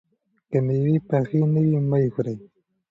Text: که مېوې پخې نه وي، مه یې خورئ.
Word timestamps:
که 0.49 0.57
مېوې 0.67 0.95
پخې 1.09 1.41
نه 1.53 1.61
وي، 1.65 1.77
مه 1.89 1.97
یې 2.03 2.09
خورئ. 2.13 2.37